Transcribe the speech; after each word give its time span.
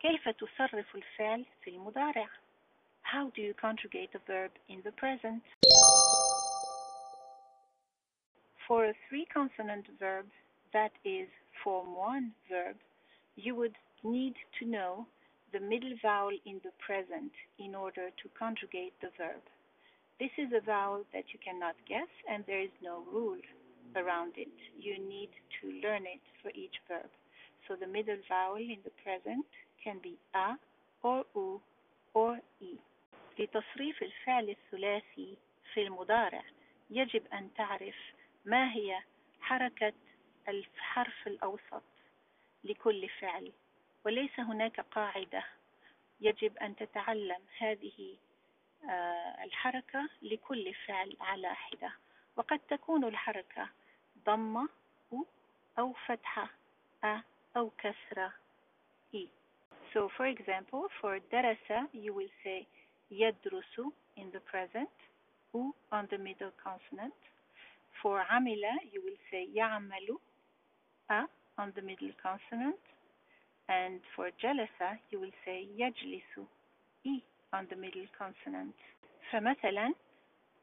كيف 0.00 0.28
تصرف 0.28 0.94
الفعل 0.94 1.44
في 1.62 1.70
المضارع 1.70 2.28
How 3.04 3.30
do 3.36 3.42
you 3.42 3.54
conjugate 3.54 4.14
a 4.14 4.22
verb 4.30 4.52
in 4.68 4.82
the 4.82 4.92
present 4.92 5.42
For 8.66 8.84
a 8.86 8.94
three 9.08 9.26
consonant 9.26 9.86
verb 9.98 10.26
that 10.72 10.92
is 11.04 11.28
form 11.62 11.94
1 11.94 12.32
verb 12.50 12.76
you 13.36 13.54
would 13.54 13.76
need 14.02 14.34
to 14.58 14.66
know 14.66 15.06
the 15.52 15.60
middle 15.60 15.94
vowel 16.02 16.36
in 16.44 16.60
the 16.64 16.74
present 16.84 17.32
in 17.58 17.74
order 17.74 18.10
to 18.10 18.28
conjugate 18.38 18.94
the 19.00 19.10
verb. 19.16 19.42
This 20.18 20.34
is 20.38 20.50
a 20.52 20.60
vowel 20.60 21.04
that 21.12 21.30
you 21.32 21.38
cannot 21.38 21.76
guess 21.88 22.10
and 22.28 22.44
there 22.46 22.60
is 22.60 22.74
no 22.82 23.02
rule 23.12 23.38
around 23.96 24.34
it. 24.36 24.54
You 24.78 24.98
need 24.98 25.30
to 25.60 25.70
learn 25.82 26.06
it 26.06 26.22
for 26.42 26.50
each 26.54 26.74
verb. 26.88 27.10
So 27.69 27.75
the 27.75 27.85
middle 27.85 28.17
vowel 28.27 28.57
in 28.57 28.79
the 28.83 28.89
present 29.03 29.45
can 29.83 29.99
be 30.01 30.17
a 30.33 30.57
or 31.03 31.23
u 31.35 31.61
or 32.13 32.39
e. 32.59 32.77
لتصريف 33.39 34.03
الفعل 34.03 34.49
الثلاثي 34.49 35.37
في 35.73 35.81
المضارع 35.81 36.43
يجب 36.89 37.27
أن 37.33 37.53
تعرف 37.53 37.95
ما 38.45 38.73
هي 38.73 39.01
حركة 39.41 39.93
الحرف 40.47 41.27
الأوسط 41.27 41.83
لكل 42.63 43.09
فعل 43.09 43.51
وليس 44.05 44.39
هناك 44.39 44.79
قاعدة 44.79 45.43
يجب 46.21 46.57
أن 46.57 46.75
تتعلم 46.75 47.41
هذه 47.57 48.17
الحركة 49.43 50.09
لكل 50.21 50.73
فعل 50.73 51.17
على 51.21 51.55
حدة 51.55 51.93
وقد 52.35 52.59
تكون 52.59 53.03
الحركة 53.03 53.69
ضمة 54.25 54.69
أو 55.79 55.93
فتحة 55.93 56.49
أ 57.03 57.21
أو 57.58 57.70
كسرة 57.78 58.32
إي 59.14 59.28
So 59.92 60.08
for 60.16 60.26
example, 60.26 60.88
for 61.00 61.18
درس 61.32 61.88
you 61.92 62.12
will 62.12 62.32
say 62.44 62.66
يدرس 63.10 63.80
in 64.16 64.30
the 64.32 64.40
present 64.40 64.90
U 65.54 65.74
on 65.92 66.08
the 66.10 66.18
middle 66.18 66.52
consonant. 66.62 67.14
For 68.02 68.20
عمل 68.20 68.62
you 68.92 69.00
will 69.02 69.18
say 69.30 69.48
يعمل 69.54 70.18
A 71.10 71.28
on 71.58 71.72
the 71.76 71.82
middle 71.82 72.12
consonant. 72.22 72.80
And 73.68 74.00
for 74.16 74.30
جلس 74.42 74.98
you 75.12 75.20
will 75.20 75.34
say 75.44 75.68
يجلس 75.76 76.46
E 77.04 77.22
on 77.52 77.66
the 77.70 77.76
middle 77.76 78.06
consonant. 78.18 78.74
فمثلا 79.30 79.94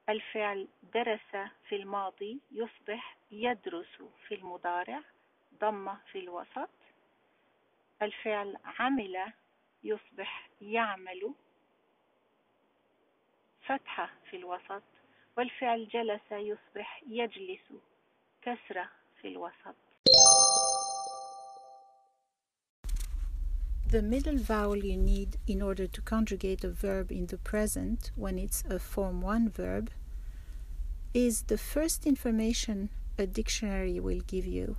الفعل 0.10 0.68
درس 0.94 1.50
في 1.70 1.76
الماضي 1.76 2.40
يصبح 2.52 3.18
يدرس 3.32 4.02
في 4.28 4.36
المضارع 4.36 5.02
ضمة 5.62 5.98
في 6.12 6.20
الوسط 6.20 6.70
الفعل 8.02 8.58
عمل 8.80 9.34
يصبح 9.84 10.50
يعمل 10.62 11.34
فتحة 13.66 14.10
في 14.30 14.38
الوسط 14.38 14.84
والفعل 15.38 15.88
جلس 15.88 16.32
يصبح 16.32 17.04
يجلس 17.08 17.82
كسرة 18.42 18.90
في 19.22 19.28
الوسط 19.28 19.76
The 23.92 24.02
middle 24.02 24.38
vowel 24.38 24.78
you 24.78 24.96
need 24.96 25.36
in 25.48 25.62
order 25.62 25.86
to 25.86 26.02
conjugate 26.02 26.64
a 26.64 26.70
verb 26.70 27.12
in 27.12 27.26
the 27.26 27.38
present 27.38 28.12
when 28.16 28.40
it's 28.40 28.64
a 28.70 28.80
Form 28.80 29.22
1 29.22 29.50
verb 29.50 29.90
is 31.14 31.44
the 31.44 31.58
first 31.58 32.06
information 32.08 32.90
a 33.18 33.28
dictionary 33.28 34.00
will 34.00 34.22
give 34.22 34.46
you. 34.46 34.78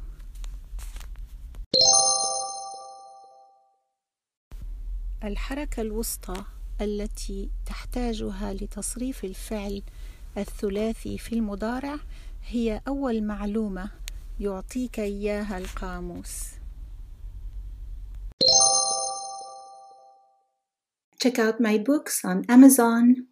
الحركة 5.23 5.81
الوسطى 5.81 6.43
التي 6.81 7.49
تحتاجها 7.65 8.53
لتصريف 8.53 9.23
الفعل 9.23 9.81
الثلاثي 10.37 11.17
في 11.17 11.33
المضارع 11.33 11.99
هي 12.47 12.81
أول 12.87 13.23
معلومة 13.23 13.91
يعطيك 14.39 14.99
إياها 14.99 15.57
القاموس. 15.57 16.43
Check 21.23 21.39
out 21.39 21.59
my 21.59 21.77
books 21.77 22.23
on 22.25 22.45
Amazon. 22.51 23.23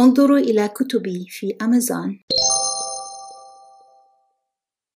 انظروا 0.00 0.38
إلى 0.38 0.68
كتبي 0.68 1.26
في 1.28 1.56
Amazon. 1.62 2.34